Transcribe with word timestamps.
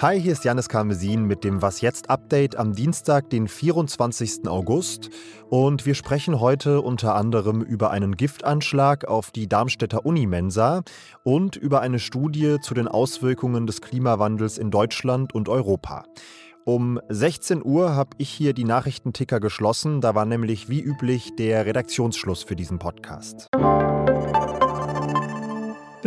Hi, 0.00 0.20
hier 0.20 0.30
ist 0.30 0.44
Janis 0.44 0.68
Karmesin 0.68 1.24
mit 1.24 1.42
dem 1.42 1.60
Was 1.60 1.80
jetzt 1.80 2.08
Update 2.08 2.54
am 2.54 2.72
Dienstag, 2.72 3.30
den 3.30 3.48
24. 3.48 4.46
August. 4.46 5.10
Und 5.48 5.86
wir 5.86 5.96
sprechen 5.96 6.38
heute 6.38 6.82
unter 6.82 7.16
anderem 7.16 7.62
über 7.62 7.90
einen 7.90 8.16
Giftanschlag 8.16 9.06
auf 9.06 9.32
die 9.32 9.48
Darmstädter 9.48 10.06
Unimensa 10.06 10.82
und 11.24 11.56
über 11.56 11.80
eine 11.80 11.98
Studie 11.98 12.58
zu 12.60 12.74
den 12.74 12.86
Auswirkungen 12.86 13.66
des 13.66 13.80
Klimawandels 13.80 14.58
in 14.58 14.70
Deutschland 14.70 15.34
und 15.34 15.48
Europa. 15.48 16.04
Um 16.64 17.00
16 17.08 17.64
Uhr 17.64 17.96
habe 17.96 18.10
ich 18.18 18.28
hier 18.28 18.52
die 18.52 18.64
Nachrichtenticker 18.64 19.40
geschlossen. 19.40 20.00
Da 20.00 20.14
war 20.14 20.26
nämlich 20.26 20.68
wie 20.68 20.80
üblich 20.80 21.34
der 21.34 21.66
Redaktionsschluss 21.66 22.44
für 22.44 22.54
diesen 22.54 22.78
Podcast. 22.78 23.48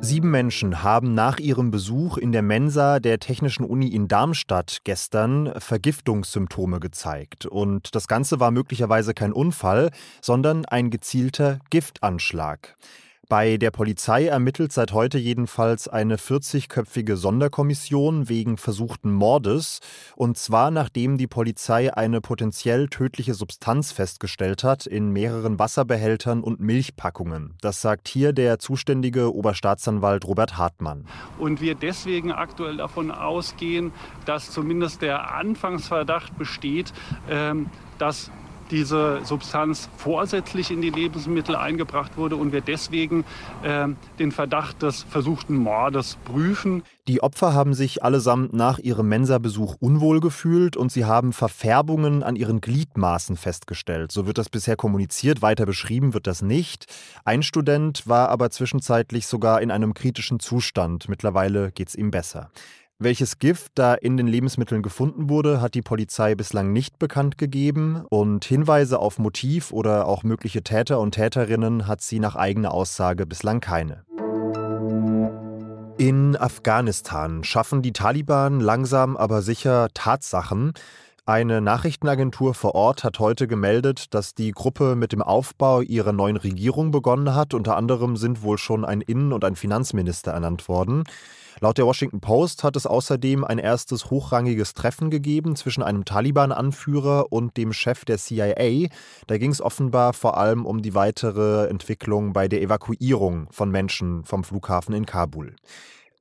Sieben 0.00 0.30
Menschen 0.30 0.82
haben 0.82 1.14
nach 1.14 1.38
ihrem 1.38 1.70
Besuch 1.70 2.16
in 2.18 2.30
der 2.30 2.42
Mensa 2.42 3.00
der 3.00 3.18
Technischen 3.18 3.64
Uni 3.64 3.88
in 3.88 4.08
Darmstadt 4.08 4.80
gestern 4.84 5.52
Vergiftungssymptome 5.58 6.80
gezeigt. 6.80 7.46
Und 7.46 7.94
das 7.94 8.06
Ganze 8.06 8.38
war 8.38 8.50
möglicherweise 8.50 9.14
kein 9.14 9.32
Unfall, 9.32 9.90
sondern 10.20 10.64
ein 10.66 10.90
gezielter 10.90 11.58
Giftanschlag. 11.70 12.76
Bei 13.28 13.56
der 13.56 13.72
Polizei 13.72 14.26
ermittelt 14.26 14.72
seit 14.72 14.92
heute 14.92 15.18
jedenfalls 15.18 15.88
eine 15.88 16.16
40-köpfige 16.16 17.16
Sonderkommission 17.16 18.28
wegen 18.28 18.56
versuchten 18.56 19.12
Mordes. 19.12 19.80
Und 20.14 20.38
zwar 20.38 20.70
nachdem 20.70 21.18
die 21.18 21.26
Polizei 21.26 21.92
eine 21.92 22.20
potenziell 22.20 22.86
tödliche 22.86 23.34
Substanz 23.34 23.90
festgestellt 23.90 24.62
hat 24.62 24.86
in 24.86 25.10
mehreren 25.10 25.58
Wasserbehältern 25.58 26.40
und 26.40 26.60
Milchpackungen. 26.60 27.54
Das 27.60 27.82
sagt 27.82 28.06
hier 28.06 28.32
der 28.32 28.60
zuständige 28.60 29.34
Oberstaatsanwalt 29.34 30.24
Robert 30.24 30.56
Hartmann. 30.56 31.04
Und 31.40 31.60
wir 31.60 31.74
deswegen 31.74 32.30
aktuell 32.30 32.76
davon 32.76 33.10
ausgehen, 33.10 33.90
dass 34.24 34.52
zumindest 34.52 35.02
der 35.02 35.34
Anfangsverdacht 35.34 36.38
besteht, 36.38 36.92
ähm, 37.28 37.70
dass 37.98 38.30
diese 38.70 39.20
Substanz 39.24 39.88
vorsätzlich 39.96 40.70
in 40.70 40.80
die 40.80 40.90
Lebensmittel 40.90 41.56
eingebracht 41.56 42.16
wurde 42.16 42.36
und 42.36 42.52
wir 42.52 42.60
deswegen 42.60 43.24
äh, 43.62 43.88
den 44.18 44.32
Verdacht 44.32 44.82
des 44.82 45.02
versuchten 45.02 45.56
Mordes 45.56 46.18
prüfen. 46.24 46.82
Die 47.08 47.22
Opfer 47.22 47.54
haben 47.54 47.74
sich 47.74 48.02
allesamt 48.02 48.52
nach 48.52 48.78
ihrem 48.78 49.08
Mensa-Besuch 49.08 49.76
unwohl 49.78 50.20
gefühlt 50.20 50.76
und 50.76 50.90
sie 50.90 51.04
haben 51.04 51.32
Verfärbungen 51.32 52.22
an 52.22 52.34
ihren 52.34 52.60
Gliedmaßen 52.60 53.36
festgestellt. 53.36 54.10
So 54.10 54.26
wird 54.26 54.38
das 54.38 54.48
bisher 54.48 54.76
kommuniziert, 54.76 55.40
weiter 55.40 55.66
beschrieben 55.66 56.14
wird 56.14 56.26
das 56.26 56.42
nicht. 56.42 56.86
Ein 57.24 57.42
Student 57.42 58.08
war 58.08 58.28
aber 58.28 58.50
zwischenzeitlich 58.50 59.26
sogar 59.26 59.62
in 59.62 59.70
einem 59.70 59.94
kritischen 59.94 60.40
Zustand. 60.40 61.08
Mittlerweile 61.08 61.70
geht 61.70 61.88
es 61.88 61.94
ihm 61.94 62.10
besser. 62.10 62.50
Welches 62.98 63.38
Gift 63.38 63.72
da 63.74 63.92
in 63.92 64.16
den 64.16 64.26
Lebensmitteln 64.26 64.80
gefunden 64.80 65.28
wurde, 65.28 65.60
hat 65.60 65.74
die 65.74 65.82
Polizei 65.82 66.34
bislang 66.34 66.72
nicht 66.72 66.98
bekannt 66.98 67.36
gegeben 67.36 68.06
und 68.08 68.46
Hinweise 68.46 69.00
auf 69.00 69.18
Motiv 69.18 69.70
oder 69.70 70.06
auch 70.06 70.22
mögliche 70.22 70.62
Täter 70.62 70.98
und 71.00 71.12
Täterinnen 71.12 71.86
hat 71.86 72.00
sie 72.00 72.20
nach 72.20 72.36
eigener 72.36 72.72
Aussage 72.72 73.26
bislang 73.26 73.60
keine. 73.60 74.06
In 75.98 76.36
Afghanistan 76.36 77.44
schaffen 77.44 77.82
die 77.82 77.92
Taliban 77.92 78.60
langsam 78.60 79.18
aber 79.18 79.42
sicher 79.42 79.88
Tatsachen. 79.92 80.72
Eine 81.28 81.60
Nachrichtenagentur 81.60 82.54
vor 82.54 82.76
Ort 82.76 83.02
hat 83.02 83.18
heute 83.18 83.48
gemeldet, 83.48 84.14
dass 84.14 84.36
die 84.36 84.52
Gruppe 84.52 84.94
mit 84.94 85.10
dem 85.10 85.22
Aufbau 85.22 85.80
ihrer 85.80 86.12
neuen 86.12 86.36
Regierung 86.36 86.92
begonnen 86.92 87.34
hat. 87.34 87.52
Unter 87.52 87.76
anderem 87.76 88.16
sind 88.16 88.44
wohl 88.44 88.58
schon 88.58 88.84
ein 88.84 89.00
Innen- 89.00 89.32
und 89.32 89.44
ein 89.44 89.56
Finanzminister 89.56 90.30
ernannt 90.30 90.68
worden. 90.68 91.02
Laut 91.58 91.78
der 91.78 91.86
Washington 91.86 92.20
Post 92.20 92.62
hat 92.62 92.76
es 92.76 92.86
außerdem 92.86 93.42
ein 93.42 93.58
erstes 93.58 94.08
hochrangiges 94.08 94.74
Treffen 94.74 95.10
gegeben 95.10 95.56
zwischen 95.56 95.82
einem 95.82 96.04
Taliban-Anführer 96.04 97.32
und 97.32 97.56
dem 97.56 97.72
Chef 97.72 98.04
der 98.04 98.18
CIA. 98.18 98.86
Da 99.26 99.36
ging 99.36 99.50
es 99.50 99.60
offenbar 99.60 100.12
vor 100.12 100.36
allem 100.36 100.64
um 100.64 100.80
die 100.80 100.94
weitere 100.94 101.66
Entwicklung 101.66 102.34
bei 102.34 102.46
der 102.46 102.62
Evakuierung 102.62 103.48
von 103.50 103.68
Menschen 103.72 104.24
vom 104.24 104.44
Flughafen 104.44 104.94
in 104.94 105.06
Kabul. 105.06 105.56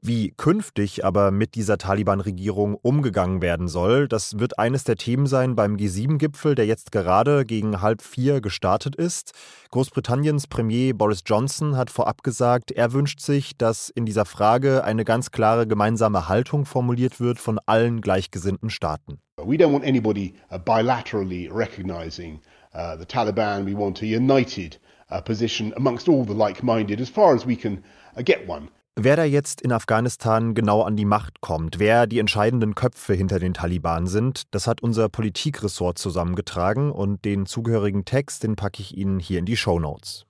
Wie 0.02 0.34
künftig 0.38 1.04
aber 1.04 1.32
mit 1.32 1.56
dieser 1.56 1.78
Taliban-Regierung 1.78 2.76
umgegangen 2.76 3.42
werden 3.42 3.68
soll, 3.68 4.08
das 4.08 4.38
wird 4.40 4.60
eines 4.60 4.84
der 4.84 4.98
Themen 4.98 5.26
sein 5.26 5.56
beim 5.56 5.78
G7-Gipfel, 5.78 6.56
der 6.56 6.66
jetzt 6.66 6.92
gerade 6.92 7.46
gegen 7.46 7.82
halb 7.82 8.02
vier 8.02 8.42
gestartet 8.42 8.96
ist. 8.96 9.32
Großbritanniens 9.72 10.48
Premier 10.48 10.94
Boris 10.94 11.24
Johnson 11.26 11.76
hat 11.76 11.90
vorab 11.90 12.24
gesagt, 12.24 12.72
er 12.72 12.94
wünscht 12.94 13.20
sich, 13.20 13.58
dass 13.58 13.90
in 13.90 14.06
dieser 14.06 14.26
Frage 14.26 14.84
eine 14.84 15.06
ganz 15.06 15.32
klare 15.32 15.66
gemeinsame 15.66 16.28
Haltung 16.28 16.66
formuliert 16.66 17.20
wird 17.20 17.40
von 17.40 17.60
allen 17.66 18.02
gleichgesinnten 18.02 18.70
Staaten. 18.70 19.20
We 19.38 19.58
don't 19.58 19.74
want 19.74 19.86
anybody 19.86 20.34
uh, 20.52 20.58
bilaterally 20.58 21.50
recognizing 21.52 22.40
uh, 22.74 22.96
the 22.98 23.06
Taliban. 23.06 23.66
We 23.66 23.74
want 23.74 24.02
a 24.02 24.06
united 24.06 24.80
uh, 25.10 25.22
position 25.22 25.74
amongst 25.76 26.08
all 26.08 26.26
the 26.26 26.34
like-minded 26.34 27.02
as 27.02 27.10
far 27.10 27.36
as 27.36 27.46
we 27.46 27.56
can 27.56 27.84
uh, 28.16 28.22
get 28.24 28.48
one. 28.48 28.70
Wer 28.98 29.18
da 29.18 29.26
jetzt 29.26 29.60
in 29.60 29.74
Afghanistan 29.74 30.54
genau 30.54 30.82
an 30.84 30.96
die 30.96 31.04
Macht 31.04 31.42
kommt, 31.42 31.80
wer 31.80 32.08
die 32.08 32.20
entscheidenden 32.20 32.76
Köpfe 32.76 33.14
hinter 33.14 33.40
den 33.40 33.54
Taliban 33.54 34.08
sind, 34.08 34.44
das 34.52 34.68
hat 34.68 34.82
unser 34.82 35.10
Politikressort 35.10 35.98
zusammengetragen 35.98 36.94
und 36.94 37.26
den 37.26 37.46
zugehörigen 37.46 38.06
Text, 38.06 38.44
den 38.44 38.56
packe 38.56 38.82
ich 38.82 38.96
Ihnen 38.96 39.20
hier 39.20 39.40
in 39.40 39.46
die 39.46 39.58
Show 39.58 39.82
Notes. 39.82 40.26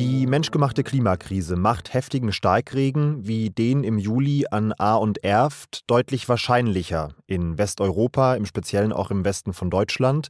Die 0.00 0.26
menschgemachte 0.26 0.82
Klimakrise 0.82 1.56
macht 1.56 1.92
heftigen 1.92 2.32
Starkregen 2.32 3.26
wie 3.26 3.50
den 3.50 3.84
im 3.84 3.98
Juli 3.98 4.46
an 4.50 4.72
Ahr 4.78 4.98
und 4.98 5.22
Erft 5.22 5.82
deutlich 5.90 6.26
wahrscheinlicher, 6.26 7.10
in 7.26 7.58
Westeuropa, 7.58 8.34
im 8.34 8.46
Speziellen 8.46 8.94
auch 8.94 9.10
im 9.10 9.26
Westen 9.26 9.52
von 9.52 9.68
Deutschland. 9.68 10.28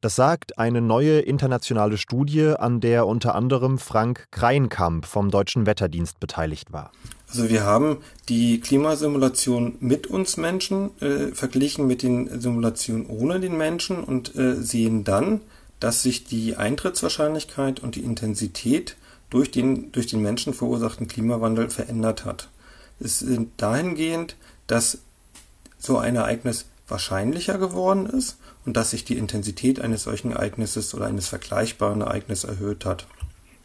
Das 0.00 0.16
sagt 0.16 0.58
eine 0.58 0.80
neue 0.80 1.20
internationale 1.20 1.98
Studie, 1.98 2.54
an 2.58 2.80
der 2.80 3.06
unter 3.06 3.34
anderem 3.34 3.76
Frank 3.76 4.28
Kreinkamp 4.30 5.04
vom 5.04 5.30
Deutschen 5.30 5.66
Wetterdienst 5.66 6.18
beteiligt 6.18 6.72
war. 6.72 6.90
Also 7.28 7.50
wir 7.50 7.62
haben 7.64 7.98
die 8.30 8.58
Klimasimulation 8.58 9.76
mit 9.80 10.06
uns 10.06 10.38
Menschen 10.38 10.98
äh, 11.02 11.26
verglichen 11.34 11.86
mit 11.86 12.02
den 12.02 12.40
Simulationen 12.40 13.04
ohne 13.04 13.38
den 13.38 13.58
Menschen 13.58 14.02
und 14.02 14.34
äh, 14.34 14.54
sehen 14.54 15.04
dann, 15.04 15.42
dass 15.78 16.02
sich 16.02 16.24
die 16.24 16.56
Eintrittswahrscheinlichkeit 16.56 17.80
und 17.80 17.96
die 17.96 18.00
Intensität 18.00 18.96
durch 19.30 19.50
den, 19.50 19.92
durch 19.92 20.08
den 20.08 20.22
Menschen 20.22 20.54
verursachten 20.54 21.08
Klimawandel 21.08 21.70
verändert 21.70 22.24
hat. 22.24 22.48
Es 22.98 23.22
ist 23.22 23.40
dahingehend, 23.56 24.36
dass 24.66 24.98
so 25.78 25.98
ein 25.98 26.16
Ereignis 26.16 26.66
wahrscheinlicher 26.88 27.56
geworden 27.56 28.06
ist 28.06 28.36
und 28.66 28.76
dass 28.76 28.90
sich 28.90 29.04
die 29.04 29.16
Intensität 29.16 29.80
eines 29.80 30.02
solchen 30.02 30.32
Ereignisses 30.32 30.94
oder 30.94 31.06
eines 31.06 31.28
vergleichbaren 31.28 32.02
Ereignisses 32.02 32.44
erhöht 32.44 32.84
hat. 32.84 33.06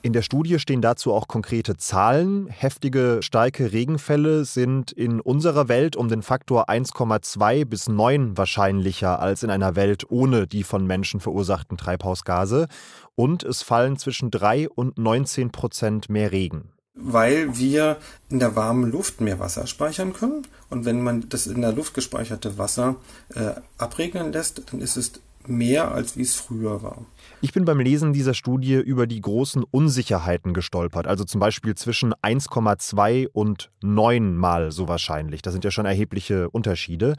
In 0.05 0.13
der 0.13 0.21
Studie 0.21 0.59
stehen 0.59 0.83
dazu 0.83 1.11
auch 1.11 1.27
konkrete 1.27 1.77
Zahlen. 1.77 2.45
Heftige, 2.45 3.21
starke 3.23 3.73
Regenfälle 3.73 4.45
sind 4.45 4.91
in 4.91 5.19
unserer 5.19 5.67
Welt 5.67 5.95
um 5.95 6.09
den 6.09 6.21
Faktor 6.21 6.69
1,2 6.69 7.65
bis 7.65 7.89
9 7.89 8.37
wahrscheinlicher 8.37 9.19
als 9.19 9.41
in 9.41 9.49
einer 9.49 9.75
Welt 9.75 10.05
ohne 10.11 10.45
die 10.45 10.61
von 10.61 10.85
Menschen 10.85 11.21
verursachten 11.21 11.75
Treibhausgase. 11.75 12.67
Und 13.15 13.41
es 13.41 13.63
fallen 13.63 13.97
zwischen 13.97 14.29
3 14.29 14.69
und 14.69 14.99
19 14.99 15.51
Prozent 15.51 16.07
mehr 16.07 16.31
Regen 16.31 16.69
weil 16.97 17.57
wir 17.57 17.97
in 18.29 18.39
der 18.39 18.55
warmen 18.55 18.89
Luft 18.89 19.19
mehr 19.19 19.37
Wasser 19.37 19.67
speichern 19.67 20.13
können. 20.13 20.47
Und 20.69 20.85
wenn 20.85 21.03
man 21.03 21.27
das 21.27 21.45
in 21.45 21.59
der 21.59 21.73
Luft 21.73 21.93
gespeicherte 21.93 22.57
Wasser 22.57 22.95
äh, 23.35 23.51
abregnen 23.77 24.31
lässt, 24.31 24.71
dann 24.71 24.79
ist 24.79 24.95
es 24.95 25.11
mehr, 25.47 25.91
als 25.91 26.17
wie 26.17 26.21
es 26.21 26.35
früher 26.35 26.81
war. 26.81 27.05
Ich 27.41 27.53
bin 27.53 27.65
beim 27.65 27.79
Lesen 27.79 28.13
dieser 28.13 28.33
Studie 28.33 28.75
über 28.75 29.07
die 29.07 29.21
großen 29.21 29.63
Unsicherheiten 29.63 30.53
gestolpert, 30.53 31.07
also 31.07 31.23
zum 31.23 31.39
Beispiel 31.39 31.75
zwischen 31.75 32.13
1,2 32.13 33.27
und 33.31 33.71
9 33.81 34.35
mal 34.35 34.71
so 34.71 34.87
wahrscheinlich. 34.87 35.41
Das 35.41 35.53
sind 35.53 35.63
ja 35.63 35.71
schon 35.71 35.85
erhebliche 35.85 36.49
Unterschiede. 36.49 37.15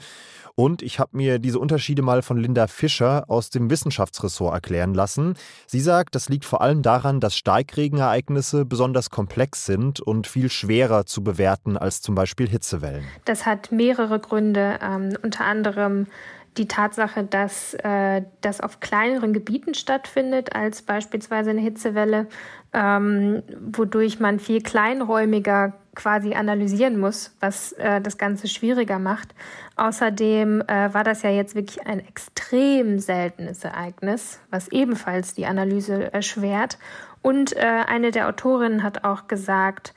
Und 0.58 0.81
ich 0.81 0.99
habe 0.99 1.14
mir 1.14 1.38
diese 1.38 1.58
Unterschiede 1.58 2.00
mal 2.00 2.23
von 2.23 2.38
Linda 2.38 2.67
Fischer 2.67 3.25
aus 3.28 3.50
dem 3.50 3.69
Wissenschaftsressort 3.69 4.55
erklären 4.55 4.94
lassen. 4.94 5.34
Sie 5.67 5.81
sagt, 5.81 6.14
das 6.14 6.31
liegt 6.31 6.46
vor 6.46 6.62
allem 6.62 6.81
daran, 6.81 7.20
dass 7.20 7.37
Starkregenereignisse 7.37 8.64
besonders 8.64 9.11
komplex 9.11 9.67
sind 9.67 10.00
und 10.00 10.26
viel 10.26 10.49
schwerer 10.49 11.05
zu 11.05 11.23
bewerten 11.23 11.76
als 11.76 12.00
zum 12.00 12.14
Beispiel 12.14 12.49
Hitzewellen. 12.49 13.05
Das 13.26 13.44
hat 13.44 13.70
mehrere 13.70 14.19
Gründe, 14.19 14.78
ähm, 14.82 15.17
unter 15.23 15.44
anderem 15.44 16.06
die 16.56 16.68
Tatsache, 16.68 17.24
dass 17.24 17.74
äh, 17.74 18.22
das 18.40 18.60
auf 18.60 18.80
kleineren 18.80 19.32
Gebieten 19.32 19.74
stattfindet 19.74 20.54
als 20.54 20.82
beispielsweise 20.82 21.50
eine 21.50 21.60
Hitzewelle, 21.60 22.26
ähm, 22.72 23.42
wodurch 23.60 24.20
man 24.20 24.38
viel 24.38 24.62
kleinräumiger 24.62 25.74
quasi 25.94 26.34
analysieren 26.34 26.98
muss, 26.98 27.34
was 27.40 27.72
äh, 27.72 28.00
das 28.00 28.18
Ganze 28.18 28.48
schwieriger 28.48 28.98
macht. 28.98 29.34
Außerdem 29.76 30.62
äh, 30.62 30.92
war 30.94 31.04
das 31.04 31.22
ja 31.22 31.30
jetzt 31.30 31.54
wirklich 31.54 31.86
ein 31.86 32.06
extrem 32.06 32.98
seltenes 32.98 33.64
Ereignis, 33.64 34.40
was 34.50 34.68
ebenfalls 34.68 35.34
die 35.34 35.46
Analyse 35.46 36.12
erschwert. 36.12 36.78
Und 37.22 37.56
äh, 37.56 37.60
eine 37.60 38.10
der 38.10 38.28
Autorinnen 38.28 38.82
hat 38.82 39.04
auch 39.04 39.26
gesagt, 39.26 39.94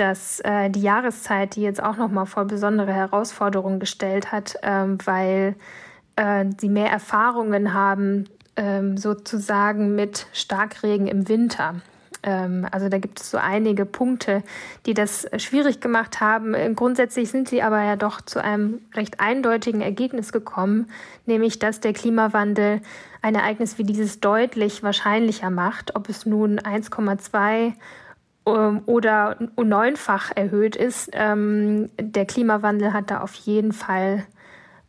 dass 0.00 0.40
äh, 0.40 0.70
die 0.70 0.82
Jahreszeit 0.82 1.56
die 1.56 1.62
jetzt 1.62 1.82
auch 1.82 1.96
noch 1.96 2.10
mal 2.10 2.24
vor 2.24 2.44
besondere 2.44 2.92
Herausforderungen 2.92 3.80
gestellt 3.80 4.32
hat, 4.32 4.56
ähm, 4.62 4.98
weil 5.04 5.54
äh, 6.16 6.46
sie 6.58 6.68
mehr 6.68 6.90
Erfahrungen 6.90 7.74
haben, 7.74 8.28
ähm, 8.56 8.96
sozusagen 8.96 9.94
mit 9.94 10.26
Starkregen 10.32 11.06
im 11.06 11.28
Winter. 11.28 11.76
Ähm, 12.22 12.66
also 12.70 12.88
da 12.88 12.98
gibt 12.98 13.20
es 13.20 13.30
so 13.30 13.38
einige 13.38 13.86
Punkte, 13.86 14.42
die 14.86 14.94
das 14.94 15.28
schwierig 15.36 15.80
gemacht 15.80 16.20
haben. 16.20 16.54
Grundsätzlich 16.74 17.30
sind 17.30 17.48
sie 17.48 17.62
aber 17.62 17.82
ja 17.82 17.96
doch 17.96 18.20
zu 18.20 18.42
einem 18.42 18.80
recht 18.94 19.20
eindeutigen 19.20 19.80
Ergebnis 19.80 20.32
gekommen, 20.32 20.90
nämlich 21.26 21.58
dass 21.58 21.80
der 21.80 21.92
Klimawandel 21.92 22.80
ein 23.22 23.34
Ereignis 23.34 23.78
wie 23.78 23.84
dieses 23.84 24.20
deutlich 24.20 24.82
wahrscheinlicher 24.82 25.50
macht, 25.50 25.96
ob 25.96 26.08
es 26.08 26.26
nun 26.26 26.58
1,2 26.58 27.66
ähm, 27.66 27.74
oder 28.48 29.36
neunfach 29.56 30.30
erhöht 30.34 30.76
ist. 30.76 31.10
Ähm, 31.12 31.90
der 32.00 32.26
Klimawandel 32.26 32.92
hat 32.92 33.10
da 33.10 33.20
auf 33.20 33.34
jeden 33.34 33.72
Fall 33.72 34.24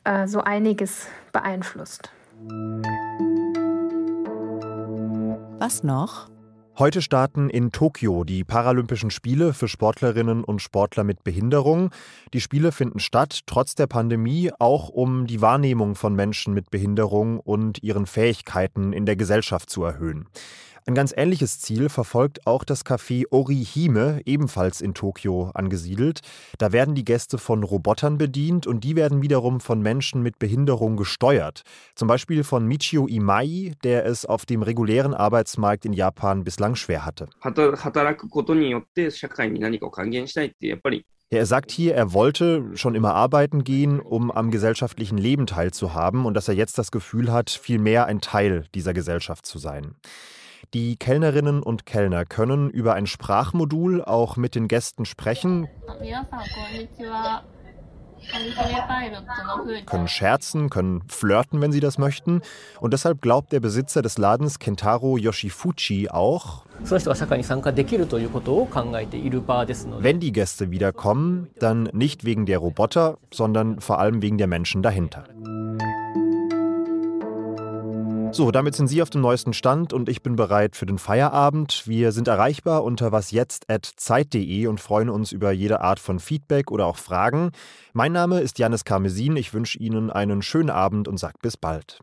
äh, 0.03 0.27
so 0.27 0.41
einiges 0.41 1.07
beeinflusst. 1.31 2.11
Was 5.59 5.83
noch? 5.83 6.29
Heute 6.79 7.01
starten 7.01 7.49
in 7.49 7.73
Tokio 7.73 8.23
die 8.23 8.45
Paralympischen 8.45 9.11
Spiele 9.11 9.53
für 9.53 9.67
Sportlerinnen 9.67 10.45
und 10.45 10.61
Sportler 10.61 11.03
mit 11.03 11.25
Behinderung. 11.25 11.91
Die 12.33 12.39
Spiele 12.39 12.71
finden 12.71 12.99
statt, 12.99 13.41
trotz 13.47 13.75
der 13.75 13.87
Pandemie, 13.87 14.53
auch 14.59 14.87
um 14.87 15.27
die 15.27 15.41
Wahrnehmung 15.41 15.95
von 15.95 16.15
Menschen 16.15 16.53
mit 16.53 16.71
Behinderung 16.71 17.41
und 17.41 17.83
ihren 17.83 18.05
Fähigkeiten 18.05 18.93
in 18.93 19.05
der 19.05 19.17
Gesellschaft 19.17 19.69
zu 19.69 19.83
erhöhen. 19.83 20.27
Ein 20.85 20.95
ganz 20.95 21.13
ähnliches 21.15 21.59
Ziel 21.59 21.89
verfolgt 21.89 22.47
auch 22.47 22.63
das 22.63 22.85
Café 22.85 23.25
Orihime, 23.29 24.21
ebenfalls 24.25 24.81
in 24.81 24.93
Tokio 24.93 25.51
angesiedelt. 25.53 26.21
Da 26.57 26.71
werden 26.71 26.95
die 26.95 27.05
Gäste 27.05 27.37
von 27.37 27.63
Robotern 27.63 28.17
bedient 28.17 28.67
und 28.67 28.83
die 28.83 28.95
werden 28.95 29.21
wiederum 29.21 29.59
von 29.59 29.81
Menschen 29.81 30.23
mit 30.23 30.39
Behinderung 30.39 30.97
gesteuert. 30.97 31.63
Zum 31.95 32.07
Beispiel 32.07 32.43
von 32.43 32.65
Michio 32.65 33.07
Imai, 33.07 33.73
der 33.83 34.05
es 34.05 34.25
auf 34.25 34.45
dem 34.45 34.63
regulären 34.63 35.13
Arbeitsmarkt 35.13 35.85
in 35.85 35.93
Japan 35.93 36.43
bislang 36.43 36.75
schwer 36.75 37.05
hatte. 37.05 37.29
er 41.31 41.45
sagt 41.45 41.71
hier, 41.71 41.93
er 41.93 42.13
wollte 42.13 42.71
schon 42.73 42.95
immer 42.95 43.13
arbeiten 43.13 43.63
gehen, 43.63 43.99
um 43.99 44.31
am 44.31 44.49
gesellschaftlichen 44.49 45.19
Leben 45.19 45.45
teilzuhaben 45.45 46.25
und 46.25 46.33
dass 46.33 46.47
er 46.47 46.55
jetzt 46.55 46.79
das 46.79 46.89
Gefühl 46.89 47.31
hat, 47.31 47.51
viel 47.51 47.77
mehr 47.77 48.07
ein 48.07 48.19
Teil 48.19 48.65
dieser 48.73 48.93
Gesellschaft 48.93 49.45
zu 49.45 49.59
sein. 49.59 49.93
Die 50.73 50.97
Kellnerinnen 50.97 51.63
und 51.63 51.85
Kellner 51.85 52.25
können 52.25 52.69
über 52.69 52.93
ein 52.93 53.07
Sprachmodul 53.07 54.03
auch 54.03 54.37
mit 54.37 54.55
den 54.55 54.67
Gästen 54.67 55.05
sprechen, 55.05 55.67
können 59.85 60.07
scherzen, 60.07 60.69
können 60.69 61.03
flirten, 61.07 61.61
wenn 61.61 61.71
sie 61.71 61.79
das 61.79 61.97
möchten. 61.97 62.41
Und 62.79 62.93
deshalb 62.93 63.21
glaubt 63.21 63.51
der 63.51 63.59
Besitzer 63.59 64.01
des 64.01 64.17
Ladens 64.17 64.59
Kentaro 64.59 65.17
Yoshifuchi 65.17 66.09
auch, 66.09 66.65
wenn 69.99 70.19
die 70.19 70.31
Gäste 70.31 70.71
wiederkommen, 70.71 71.49
dann 71.59 71.83
nicht 71.93 72.23
wegen 72.23 72.45
der 72.45 72.57
Roboter, 72.59 73.17
sondern 73.33 73.81
vor 73.81 73.99
allem 73.99 74.21
wegen 74.21 74.37
der 74.37 74.47
Menschen 74.47 74.81
dahinter. 74.81 75.25
So, 78.39 78.51
damit 78.51 78.73
sind 78.73 78.87
Sie 78.87 79.01
auf 79.01 79.09
dem 79.09 79.19
neuesten 79.19 79.51
Stand 79.51 79.91
und 79.91 80.07
ich 80.07 80.23
bin 80.23 80.37
bereit 80.37 80.77
für 80.77 80.85
den 80.85 80.97
Feierabend. 80.97 81.83
Wir 81.87 82.13
sind 82.13 82.29
erreichbar 82.29 82.85
unter 82.85 83.11
wasjetzt.zeit.de 83.11 84.67
und 84.67 84.79
freuen 84.79 85.09
uns 85.09 85.33
über 85.33 85.51
jede 85.51 85.81
Art 85.81 85.99
von 85.99 86.19
Feedback 86.19 86.71
oder 86.71 86.85
auch 86.85 86.95
Fragen. 86.95 87.51
Mein 87.91 88.13
Name 88.13 88.39
ist 88.39 88.57
Janis 88.57 88.85
Karmesin. 88.85 89.35
Ich 89.35 89.53
wünsche 89.53 89.77
Ihnen 89.77 90.09
einen 90.09 90.41
schönen 90.41 90.69
Abend 90.69 91.09
und 91.09 91.17
sage 91.17 91.35
bis 91.41 91.57
bald. 91.57 91.99